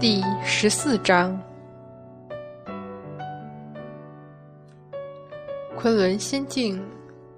[0.00, 1.40] 第十四章：
[5.76, 6.84] 昆仑仙境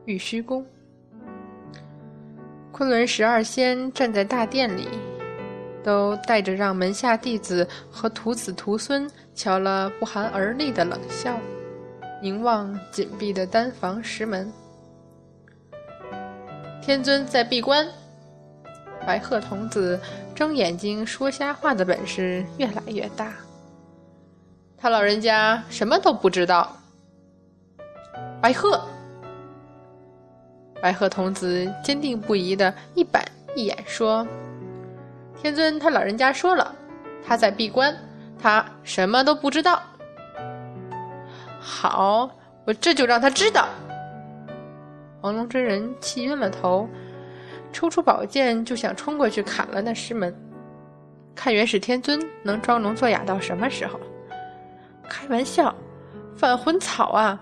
[0.06, 0.64] 玉虚宫。
[2.72, 4.88] 昆仑十二仙站在大殿里，
[5.84, 11.38] 都带着让门下弟子和徒子徒孙瞧了不寒而栗的冷笑，
[12.22, 14.50] 凝望紧闭的丹房石门。
[16.82, 17.86] 天尊在闭关。
[19.06, 20.00] 白鹤童子
[20.34, 23.34] 睁眼睛说瞎话的本事越来越大。
[24.78, 26.74] 他老人家什么都不知道。
[28.40, 28.82] 白鹤，
[30.80, 33.22] 白鹤童子坚定不移的一板
[33.54, 34.26] 一眼说
[35.44, 36.74] ：“天尊，他老人家说了，
[37.22, 37.94] 他在闭关，
[38.40, 39.78] 他什么都不知道。”
[41.60, 42.30] 好，
[42.64, 43.68] 我这就让他知道。
[45.20, 46.88] 黄龙真人气晕了头。
[47.74, 50.34] 抽出宝剑就想冲过去砍了那师门，
[51.34, 54.00] 看元始天尊能装聋作哑到什么时候？
[55.10, 55.74] 开玩笑，
[56.34, 57.38] 返魂草啊！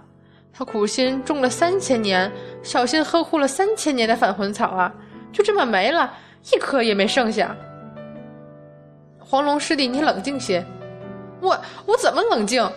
[0.53, 2.28] 他苦心种了三千年，
[2.64, 4.92] 小心呵护了三千年的返魂草啊，
[5.33, 6.12] 就这么没了，
[6.53, 7.55] 一颗也没剩下。
[9.33, 10.62] 黄龙师弟，你冷静些。
[11.41, 12.70] 我我怎么冷静？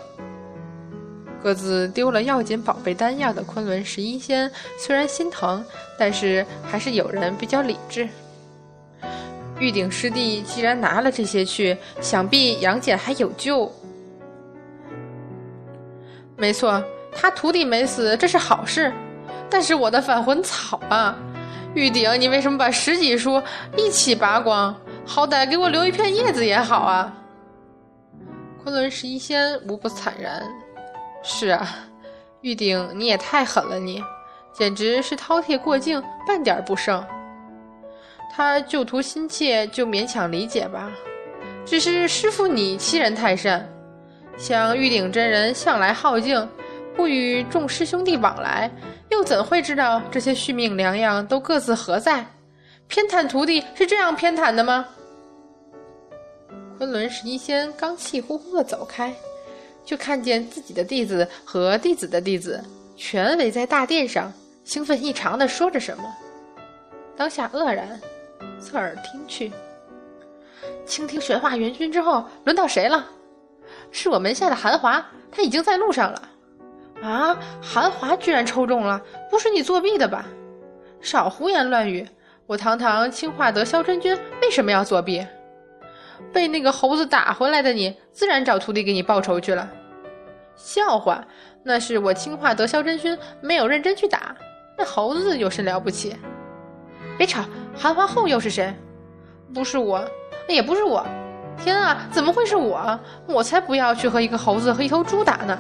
[1.44, 5.62] 各自丢了要紧宝贝丹药的昆仑十一仙虽然心疼，
[6.00, 8.08] 但是还是有人比较理智。
[9.60, 13.70] 玉鼎师弟既然拿了这些去，想必杨戬还有救。
[16.38, 18.94] 没错，他徒弟没死，这是好事。
[19.50, 21.18] 但是我的返魂草啊，
[21.74, 23.44] 玉鼎，你为什么把十几书
[23.76, 24.74] 一起拔光？
[25.06, 27.14] 好歹给我留一片叶子也好啊！
[28.64, 30.44] 昆仑十一仙无不惨然。
[31.24, 31.68] 是啊，
[32.42, 34.04] 玉鼎，你也太狠了，你
[34.52, 37.06] 简直是饕餮过境，半点不剩。
[38.34, 40.92] 他救徒心切，就勉强理解吧。
[41.66, 43.68] 只是师傅你欺人太甚，
[44.38, 46.48] 像玉鼎真人向来好静，
[46.96, 48.70] 不与众师兄弟往来，
[49.10, 52.26] 又怎会知道这些续命良药都各自何在？
[52.88, 54.86] 偏袒徒弟是这样偏袒的吗？
[56.78, 59.14] 昆仑十一仙刚气呼呼地走开。
[59.86, 62.60] 就看见自己的弟子和弟子的弟子
[62.98, 66.04] 全围在大殿上，兴奋异常的说着什么。
[67.16, 68.02] 当下愕然，
[68.60, 69.52] 侧耳听去。
[70.88, 73.08] 倾听玄化元君之后，轮到谁了？
[73.92, 76.30] 是我门下的韩华，他已经在路上了。
[77.04, 80.26] 啊，韩华居然抽中了，不是你作弊的吧？
[81.00, 82.08] 少胡言乱语！
[82.48, 85.26] 我堂堂清化德萧真君为什么要作弊？
[86.32, 89.68] 被那个猴子打回来的你，自然找徒弟给你报仇去了。
[90.56, 91.26] 笑话，
[91.64, 94.36] 那是我清化德萧真君没有认真去打，
[94.78, 96.16] 那猴子有甚了不起？
[97.18, 97.44] 别吵，
[97.76, 98.72] 韩皇后又是谁？
[99.52, 100.08] 不是我，
[100.48, 101.04] 也不是我。
[101.58, 103.00] 天啊，怎么会是我？
[103.26, 105.58] 我才不要去和一个猴子和一头猪打呢！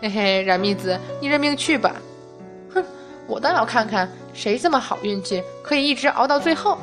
[0.00, 1.96] 嘿嘿，冉密子，你认命去吧。
[3.26, 6.78] 我倒要看看谁这么好运气，可以一直熬到最后。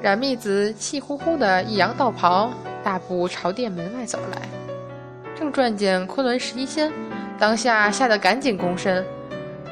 [0.00, 2.50] 冉密子气呼呼的一扬道袍，
[2.82, 4.48] 大步朝殿门外走来。
[5.36, 6.90] 正转见昆仑十一仙，
[7.38, 9.04] 当下吓得赶紧躬身：“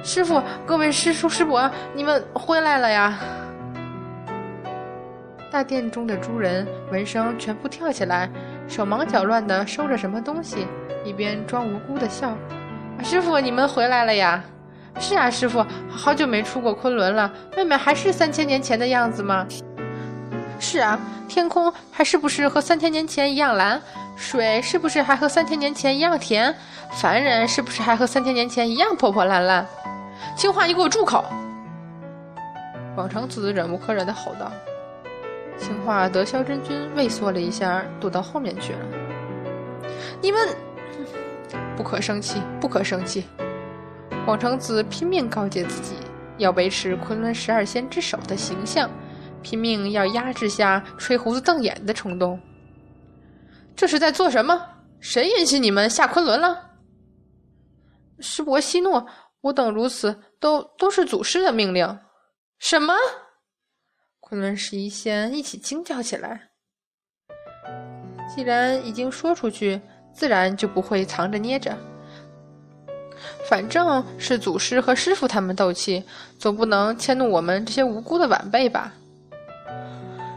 [0.05, 3.19] 师傅，各位师叔师伯，你们回来了呀！”
[5.51, 8.29] 大殿中的诸人闻声全部跳起来，
[8.69, 10.67] 手忙脚乱的收着什么东西，
[11.05, 12.37] 一边装无辜的笑
[13.03, 14.45] ：“师傅，你们回来了呀
[15.01, 19.47] ？”“是啊，师傅，好久没出过昆仑了，妹妹还是三千年前的样子吗？”
[20.61, 20.99] 是啊，
[21.29, 23.81] 天空还是不是和三千年前一样蓝？
[24.17, 26.53] 水是不是还和三千年前一样甜？
[26.91, 29.65] 凡人是不是还和三千年前一样破破烂烂？
[30.37, 31.25] 青花，你给我住口！
[32.97, 34.51] 广成子忍无可忍的吼道。
[35.57, 38.79] 青花得萧真君畏缩了一下，躲到后面去了。
[40.21, 40.49] 你们
[41.77, 43.25] 不可生气，不可生气！
[44.29, 45.95] 广成子拼命告诫自己，
[46.37, 48.91] 要维持昆仑十二仙之首的形象。
[49.41, 52.39] 拼命要压制下吹胡子瞪眼的冲动。
[53.75, 54.67] 这是在做什么？
[55.01, 56.73] 谁允许你们下昆仑了？
[58.21, 59.03] 师伯息怒，
[59.41, 61.99] 我等如此，都都是祖师的命令。
[62.59, 62.93] 什么？
[64.21, 66.51] 昆仑十一仙一起惊叫起来。
[68.35, 69.81] 既然已经说出去，
[70.13, 71.75] 自然就不会藏着捏着。
[73.49, 76.05] 反正是祖师和师傅他们斗气，
[76.39, 78.93] 总不能迁怒我们这些无辜的晚辈吧？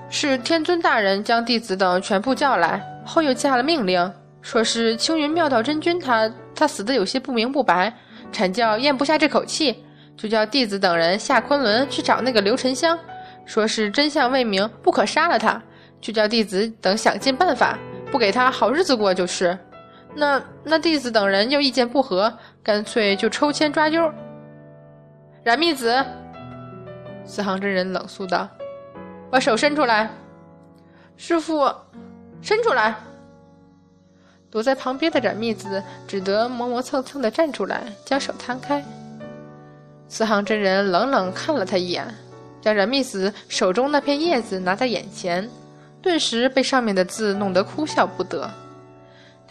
[0.09, 4.09] 是天尊大人将弟子等全部叫来，后又下了命令，
[4.41, 7.93] 说是青云妙道真君他他死的有些不明不白，
[8.31, 9.83] 阐教咽不下这口气，
[10.15, 12.97] 就叫弟子等人下昆仑去找那个刘沉香，
[13.45, 15.61] 说是真相未明，不可杀了他，
[15.99, 17.77] 就叫弟子等想尽办法，
[18.09, 19.57] 不给他好日子过就是。
[20.13, 22.31] 那那弟子等人又意见不合，
[22.61, 24.11] 干脆就抽签抓阄。
[25.43, 26.05] 染密子，
[27.25, 28.47] 四行真人冷肃道
[29.31, 30.09] ：“把手伸出来。”
[31.17, 31.73] 师傅，
[32.41, 32.95] 伸出来。
[34.49, 38.83] 躲在旁边的染密子只得磨磨蹭蹭的站出来，将手摊开。
[40.09, 42.05] 四行真人冷冷看了他一眼，
[42.59, 45.49] 将染密子手中那片叶子拿在眼前，
[46.01, 48.51] 顿时被上面的字弄得哭笑不得。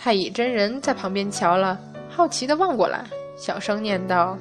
[0.03, 3.05] 太乙真人在旁边瞧了，好奇的望过来，
[3.37, 4.35] 小声念道：“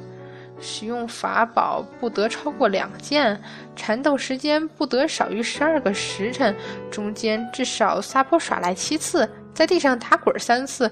[0.61, 3.37] 使用法宝不得超过两件，
[3.75, 6.55] 缠斗时间不得少于十二个时辰，
[6.89, 10.89] 中间至少撒泼耍赖七次，在地上打滚三次，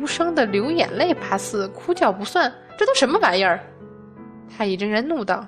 [0.00, 2.50] 无声的流眼泪八次，哭叫不算。
[2.78, 3.60] 这都什么玩意儿？”
[4.56, 5.46] 太乙真人怒道：“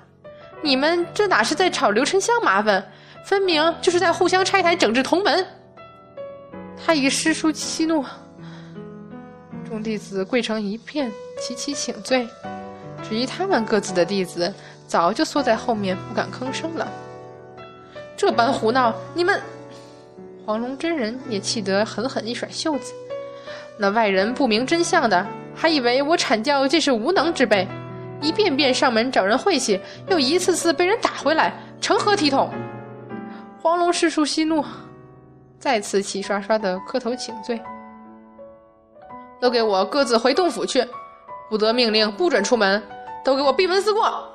[0.61, 2.87] 你们这哪是在找刘沉香麻烦，
[3.25, 5.43] 分明就是在互相拆台，整治同门。”
[6.77, 8.05] 太乙师叔息怒。
[9.69, 12.27] 众弟子跪成一片，齐齐请罪。
[13.07, 14.51] 至于他们各自的弟子，
[14.87, 16.91] 早就缩在后面，不敢吭声了。
[18.17, 19.39] 这般胡闹，你们……
[20.43, 22.91] 黄龙真人也气得狠狠一甩袖子。
[23.77, 25.23] 那外人不明真相的，
[25.55, 27.67] 还以为我阐教竟是无能之辈，
[28.19, 32.49] 一遍遍上门找人晦气，又一次次被人打回来，成何体统？
[33.61, 34.65] 黄龙师叔息怒，
[35.59, 37.61] 再次齐刷刷的磕头请罪。
[39.39, 40.85] 都给我各自回洞府去，
[41.49, 42.81] 不得命令，不准出门，
[43.23, 44.27] 都给我闭门思过。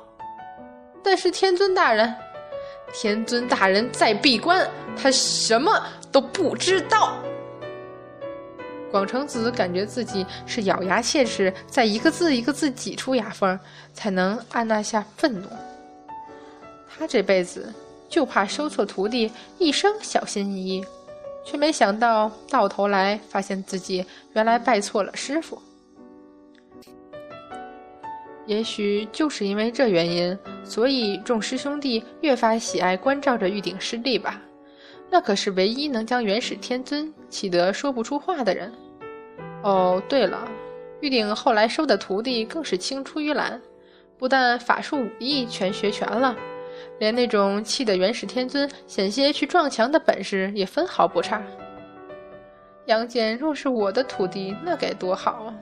[1.03, 2.15] 但是天尊大人，
[2.93, 7.17] 天尊大人在闭关，他什么都不知道。
[8.91, 13.59] 广成子感觉自己是咬牙切齿，在一个字一个字挤出牙缝，
[13.93, 15.47] 才能按捺下愤怒。
[16.97, 17.73] 他这辈子
[18.07, 20.85] 就怕收错徒弟，一生小心翼翼。
[21.45, 24.03] 却没想到，到头来发现自己
[24.33, 25.61] 原来拜错了师傅。
[28.47, 34.41] 也许就是因为这原因，所以众师兄弟越发喜爱关照着玉鼎师弟吧。
[35.09, 38.71] 那可是唯一能将元始天尊气得说不出话的人。
[39.63, 40.47] 哦，对了，
[40.99, 43.59] 玉鼎后来收的徒弟更是青出于蓝，
[44.17, 46.35] 不但法术武艺全学全了。
[46.99, 51.41] 连那种气得元始天尊险些去撞墙的本事也分毫不差。
[52.85, 55.53] 杨戬若是我的徒弟，那该多好啊！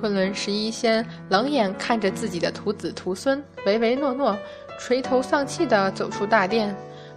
[0.00, 4.34] 昆仑十一仙冷眼看着自己的徒子徒孙，唯唯诺诺，
[4.78, 6.74] 垂头丧气地走出大殿，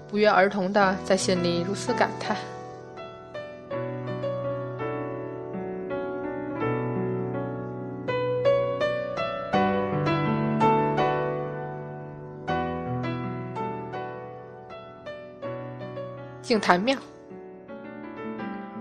[0.10, 2.36] 不约而同地在心里如此感叹。
[16.53, 16.95] 净坛庙，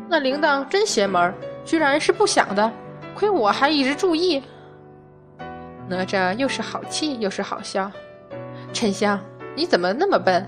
[0.07, 1.33] 那铃铛真邪门，
[1.65, 2.71] 居然是不响的，
[3.15, 4.43] 亏我还一直注意。
[5.89, 7.91] 哪吒又是好气又是好笑。
[8.75, 9.19] 沉香，
[9.57, 10.47] 你怎么那么笨？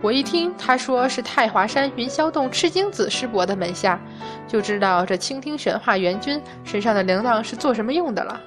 [0.00, 4.00] 我一听他说是太华山云霄洞赤精子师伯的门下，
[4.46, 8.40] 就知道这倾听玄化元君身上的铃铛是做什么用的了。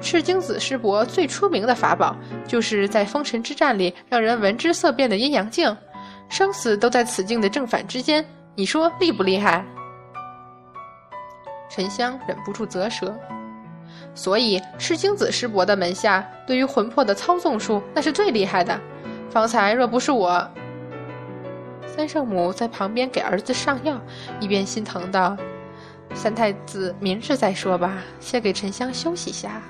[0.00, 2.16] 赤精子师伯最出名的法宝，
[2.46, 5.76] 就是在封神之战里让人闻之色变的阴阳镜。
[6.32, 8.24] 生死都在此境的正反之间，
[8.54, 9.62] 你说厉不厉害？
[11.68, 13.14] 沉香忍不住啧舌。
[14.14, 18.80] 所以赤精子师伯的门下，对于魂魄的操纵术，那是最厉害的。
[19.28, 20.50] 方才若不是我，
[21.86, 24.00] 三圣母在旁边给儿子上药，
[24.40, 25.36] 一边心疼道
[26.16, 29.60] ：“三太子，明日再说吧，先给沉香休息下。”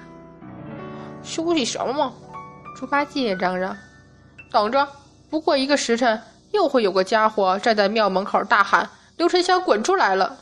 [1.24, 2.14] 休息什么？
[2.76, 3.76] 猪八戒嚷嚷
[4.52, 4.86] ：“等着，
[5.28, 6.16] 不过一个时辰。”
[6.52, 10.38] 又会有个家伙站在庙门口大喊：“刘沉香滚出来了！”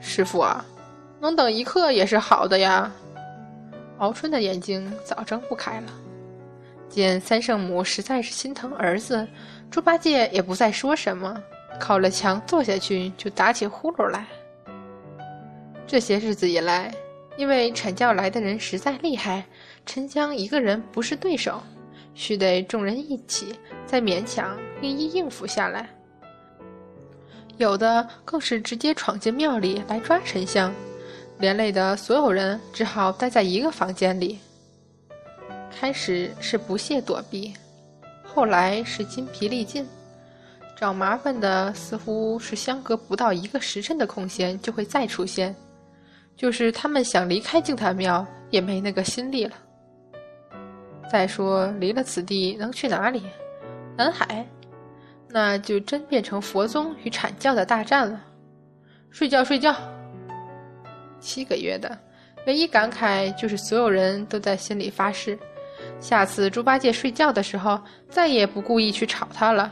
[0.00, 0.64] 师傅啊，
[1.20, 2.90] 能等一刻也是好的呀。
[3.98, 5.92] 敖春的眼睛早睁不开了。
[6.88, 9.26] 见三圣母实在是心疼儿子，
[9.70, 11.40] 猪八戒也不再说什么，
[11.80, 14.26] 靠了墙坐下去就打起呼噜来。
[15.86, 16.92] 这些日子以来，
[17.36, 19.44] 因为阐教来的人实在厉害，
[19.86, 21.62] 沉香一个人不是对手。
[22.14, 23.54] 须得众人一起，
[23.86, 25.88] 再勉强一一应付下来。
[27.58, 30.72] 有的更是直接闯进庙里来抓沉香，
[31.38, 34.38] 连累的所有人只好待在一个房间里。
[35.70, 37.54] 开始是不屑躲避，
[38.22, 39.86] 后来是筋疲力尽，
[40.76, 45.54] 找麻烦的似乎是相隔不到一个时辰的空闲就会再出现，
[46.36, 49.56] 就是他们想离开净坛庙，也没那个心力了。
[51.12, 53.22] 再说，离了此地能去哪里？
[53.98, 54.48] 南海，
[55.28, 58.18] 那就真变成佛宗与阐教的大战了。
[59.10, 59.76] 睡觉，睡觉。
[61.20, 61.98] 七个月的
[62.46, 65.38] 唯一感慨就是，所有人都在心里发誓，
[66.00, 67.78] 下次猪八戒睡觉的时候，
[68.08, 69.70] 再也不故意去吵他了。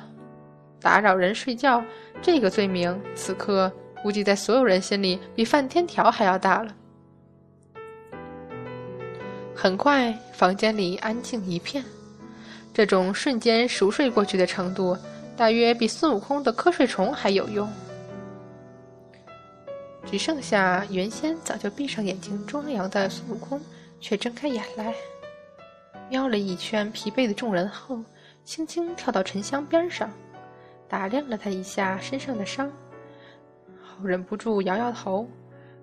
[0.78, 1.82] 打扰人睡觉
[2.20, 6.70] 这个罪名，此刻估计在所有人心里比犯天条还要大了。
[9.62, 11.84] 很快，房间里安静一片，
[12.72, 14.96] 这种瞬间熟睡过去的程度，
[15.36, 17.70] 大约比孙悟空的瞌睡虫还有用。
[20.06, 23.60] 只剩下原先早就闭上眼睛装羊的孙悟空，
[24.00, 24.94] 却睁开眼来，
[26.08, 28.02] 瞄了一圈疲惫的众人后，
[28.46, 30.08] 轻轻跳到沉香边上，
[30.88, 32.72] 打量了他一下身上的伤，
[33.82, 35.28] 后忍不住摇摇头，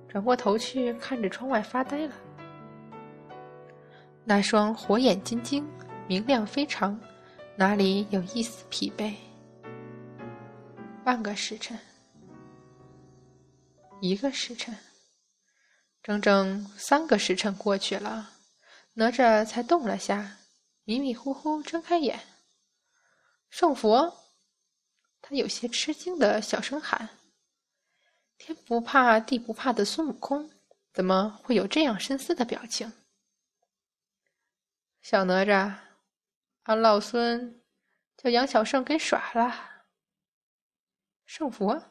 [0.10, 2.14] 转过头去看着窗外发呆了。
[4.30, 5.66] 那双火眼金睛，
[6.06, 7.00] 明亮非常，
[7.56, 9.16] 哪里有一丝疲惫？
[11.06, 11.80] 半个时辰。
[14.02, 14.76] 一个时辰，
[16.04, 18.32] 整整三个时辰过去了，
[18.96, 20.40] 哪吒才动了下，
[20.84, 22.20] 迷迷糊糊睁开眼。
[23.50, 24.14] 圣佛，
[25.22, 27.08] 他有些吃惊的小声喊
[28.38, 30.52] ：“天不怕地不怕的孙悟空，
[30.94, 32.92] 怎么会有这样深思的表情？”
[35.10, 35.72] 小哪吒，
[36.64, 37.62] 俺老孙
[38.18, 39.56] 叫杨小胜给耍了。
[41.26, 41.82] 圣佛。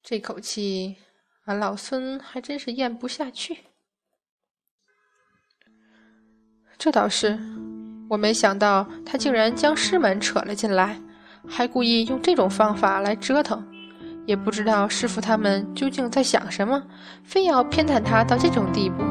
[0.00, 0.98] 这口气，
[1.46, 3.58] 俺老孙还真是咽不下去。
[6.78, 7.36] 这倒是，
[8.08, 11.02] 我没想到他竟然将师门扯了进来，
[11.48, 13.68] 还故意用这种方法来折腾。
[14.28, 16.86] 也不知道师傅他们究竟在想什么，
[17.24, 19.02] 非要偏袒他到这种地步。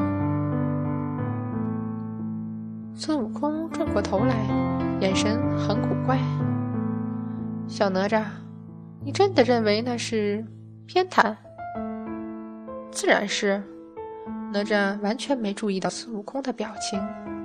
[3.00, 4.34] 孙悟空转过头来，
[5.00, 6.18] 眼神很古怪。
[7.68, 8.24] 小哪吒，
[9.06, 10.44] 你真的认为那是？
[10.88, 11.36] 偏袒，
[12.90, 13.62] 自然是。
[14.52, 17.00] 哪吒完全没注意到孙悟空的表情，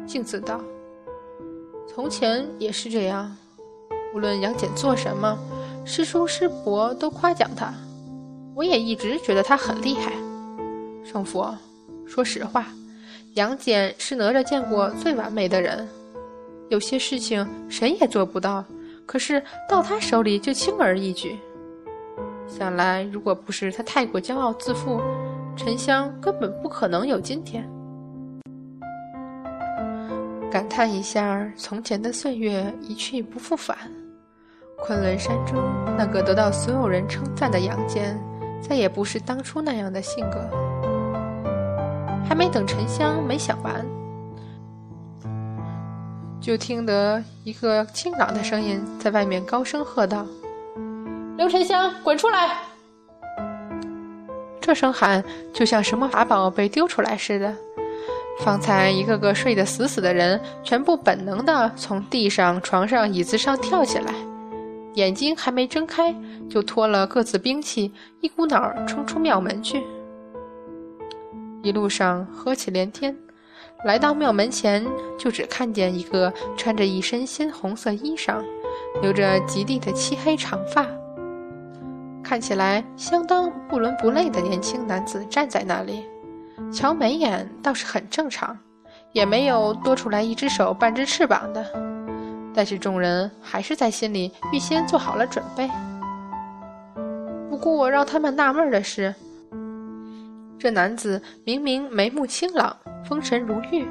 [0.06, 0.58] 径自道
[1.86, 3.36] ：“从前也是这样，
[4.14, 5.36] 无论杨戬做什么，
[5.84, 7.74] 师叔师伯都夸奖他。
[8.54, 10.12] 我也一直觉得他很厉害。
[11.04, 11.54] 圣佛，
[12.06, 12.68] 说实话，
[13.34, 15.88] 杨戬是哪吒见过最完美的人。
[16.68, 18.62] 有些事情谁也做不到，
[19.06, 21.38] 可是到他手里就轻而易举。”
[22.46, 25.00] 想来，如果不是他太过骄傲自负，
[25.56, 27.66] 沉香根本不可能有今天。
[30.50, 33.78] 感叹一下，从前的岁月一去不复返。
[34.78, 35.58] 昆仑山中
[35.96, 38.14] 那个得到所有人称赞的杨戬，
[38.60, 40.71] 再也不是当初那样的性格。
[42.28, 43.84] 还没等沉香没想完，
[46.40, 50.26] 就听得一个清朗的声音在外面高声喝道。
[51.36, 52.56] 刘沉香，滚出来！
[54.60, 57.54] 这声喊就像什么法宝被丢出来似的。
[58.40, 64.14] 方才一个个睡得死死的人，全部本能的从地上、床上、椅子上跳起来，
[64.94, 66.14] 眼睛还没睁开，
[66.48, 69.82] 就脱了各自兵器，一股脑儿冲出庙门去。
[71.62, 73.16] 一路上喝气连天，
[73.84, 74.84] 来到庙门前，
[75.18, 78.42] 就只看见一个穿着一身鲜红色衣裳，
[79.00, 80.86] 留着极地的漆黑长发。
[82.22, 86.04] 看起来相当不伦不类的年轻男子站在那里，
[86.72, 88.58] 瞧眉眼倒是很正常，
[89.12, 91.64] 也没有多出来一只手半只翅膀的。
[92.54, 95.70] 但是众人还是在心里预先做好了准备。
[97.48, 99.14] 不过让他们纳闷的是，
[100.62, 103.84] 这男子明明眉目清朗、风神如玉，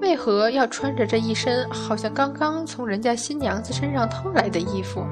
[0.00, 5.06] 为何要穿着这一身好像刚刚从人家新娘子身上偷来的衣服？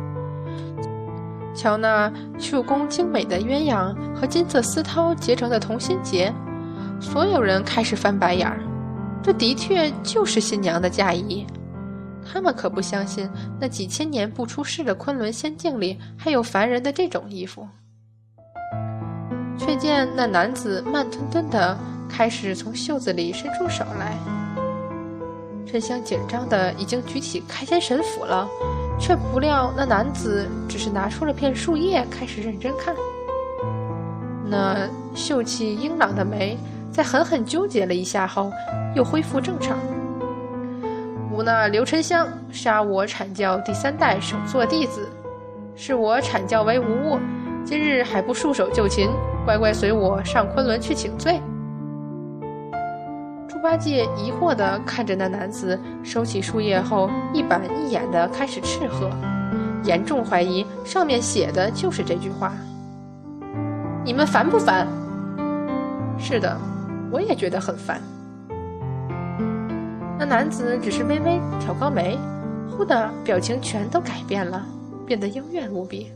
[1.55, 6.35] 瞧那绣工精美的鸳鸯和金色丝绦结成的同心结，
[7.01, 8.59] 所有人开始翻白眼儿。
[9.23, 11.47] 这的确就是新娘的嫁衣，
[12.27, 13.31] 他们可不相信
[13.61, 17.69] 那几千年不出世的昆仑仙境里还有凡人的这种衣服。
[19.61, 24.17] 却见那男子慢吞吞地开始从袖子里伸出手来，
[25.67, 28.49] 沉香紧张的已经举起开天神斧了。
[28.99, 32.95] 却不料，那男子只是拿出了片树叶，开始认真看。
[34.47, 36.59] 那秀气英朗的眉，
[36.91, 38.51] 在狠狠纠结了一下后，
[38.95, 39.79] 又恢复正常。
[41.33, 45.09] 吾那刘沉香，杀我阐教第三代首座弟子，
[45.77, 47.19] 是我阐教为无误，
[47.65, 49.09] 今日还不束手就擒，
[49.45, 51.41] 乖乖随我上昆仑去请罪。
[53.49, 59.11] 猪八戒疑惑地看着那男子，收起树叶后，一板一眼地开始斥喝，
[59.83, 62.53] 严重怀疑上面写的就是这句话。
[64.05, 64.87] 你们烦不烦？
[66.19, 66.57] 是的，
[67.11, 68.01] 我也觉得很烦。
[70.19, 72.19] 那男子只是微微挑高眉，
[72.71, 74.65] 忽的表情全都改变了，
[75.07, 76.13] 变得幽怨无比。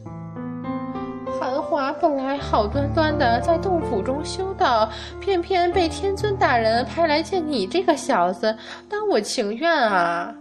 [1.64, 4.88] 华本来好端端的在洞府中修道，
[5.20, 8.56] 偏偏被天尊大人派来见你这个小子，
[8.88, 10.32] 当我情愿啊！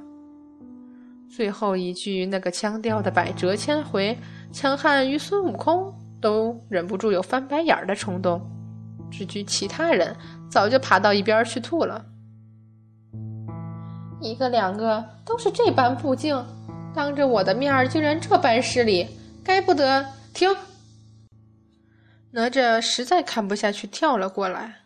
[1.35, 4.15] 最后一句那个腔调的百折千回，
[4.51, 8.39] 强悍于孙悟空都忍不住有翻白眼的冲动。
[9.09, 10.15] 至于其他人，
[10.49, 12.05] 早就爬到一边去吐了。
[14.19, 16.43] 一个两个都是这般不敬，
[16.93, 19.07] 当着我的面儿竟然这般失礼，
[19.43, 20.49] 该不得停！
[22.35, 24.79] 哪吒实在看不下去，跳了过来。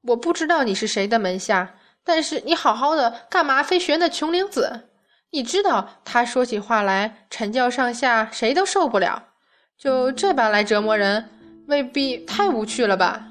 [0.00, 4.88] 我不知道你是谁的门下，但是你好好的，干嘛非学那穷灵子？
[5.30, 9.22] 你知道他说起话来，阐教上下谁都受不了，
[9.76, 11.28] 就这般来折磨人，
[11.66, 13.26] 未必太无趣了吧？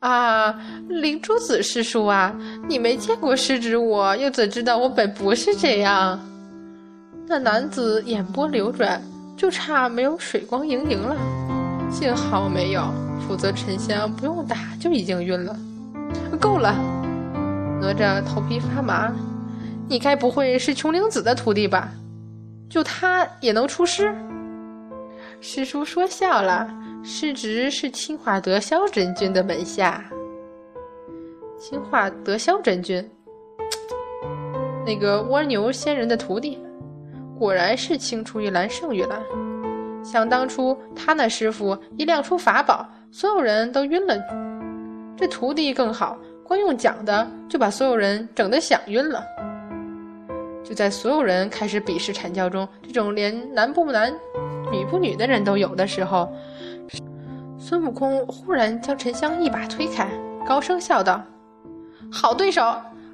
[0.00, 2.34] 啊，灵珠子师叔啊，
[2.68, 6.20] 你没见过师侄我，又怎知道我本不是这样？
[7.28, 9.00] 那男子眼波流转，
[9.36, 11.16] 就差没有水光盈盈了。
[11.90, 12.92] 幸好没有，
[13.26, 15.56] 否则沉香不用打就已经晕了。
[16.38, 16.74] 够了！
[17.80, 19.12] 哪吒头皮发麻，
[19.88, 21.90] 你该不会是琼灵子的徒弟吧？
[22.68, 24.14] 就他也能出师？
[25.40, 26.68] 师叔说笑了。
[27.02, 30.04] 师侄是清华德霄真君的门下。
[31.58, 33.08] 清华德霄真君，
[34.84, 36.58] 那个蜗牛仙人的徒弟，
[37.38, 39.22] 果然是青出于蓝胜于蓝。
[40.06, 44.16] 想当初他那师傅一亮出法宝，所有人都晕了。
[45.16, 49.20] 这徒弟更好，光用讲的就把所有人整得想晕了。
[50.62, 54.14] 就在所有人开始鄙视阐教中这种连男不男、
[54.70, 56.32] 女不女的人都有的时候。
[57.58, 60.08] 孙悟空忽然将沉香一把推开，
[60.46, 61.20] 高声笑道
[62.12, 62.62] ：“好对手，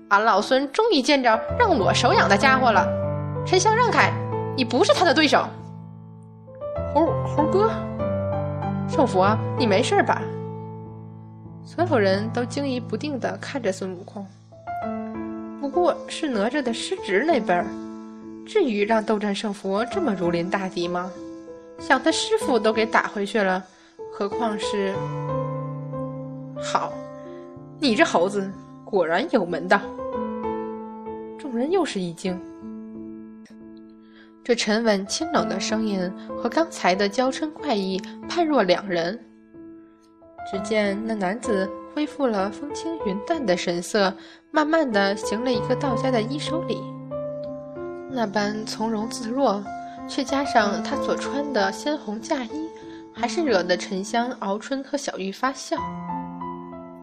[0.09, 2.87] 俺老孙终于见着让我手痒的家伙了。
[3.47, 4.13] 沉香让开，
[4.55, 5.43] 你不是他的对手。”
[7.35, 7.71] 猴哥，
[8.87, 10.21] 圣佛，你没事吧？
[11.65, 14.27] 所有人都惊疑不定地看着孙悟空。
[15.59, 17.65] 不过是哪吒的师侄那辈儿，
[18.45, 21.11] 至于让斗战胜佛这么如临大敌吗？
[21.79, 23.65] 想他师傅都给打回去了。
[24.13, 24.95] 何况是
[26.63, 26.93] 好，
[27.81, 28.53] 你这猴子
[28.85, 29.81] 果然有门道。
[31.39, 32.39] 众人又是一惊，
[34.45, 39.19] 这沉稳清冷的声音和刚才的娇嗔怪异判若两人。
[40.51, 44.13] 只见那男子恢复了风轻云淡的神色，
[44.51, 46.83] 慢慢的行了一个道家的一手礼，
[48.11, 49.65] 那般从容自若，
[50.09, 52.69] 却加上他所穿的鲜红嫁衣。
[53.15, 55.77] 还是惹得沉香、敖春和小玉发笑。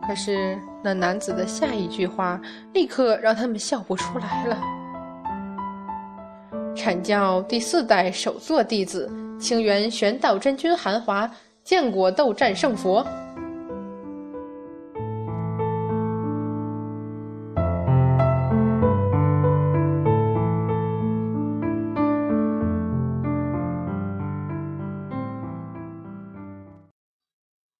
[0.08, 2.41] 可是那男子的下一句话，
[2.73, 4.58] 立刻让他们笑不出来了。
[6.75, 11.29] 阐教第四代首座弟子，清源玄道真君韩华，
[11.63, 13.05] 见过斗战胜佛。